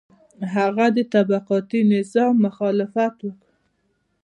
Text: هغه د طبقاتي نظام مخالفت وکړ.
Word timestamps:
هغه 0.55 0.85
د 0.95 0.97
طبقاتي 1.13 1.81
نظام 1.93 2.33
مخالفت 2.45 3.15
وکړ. 3.25 3.45